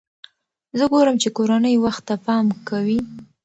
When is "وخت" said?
1.79-2.03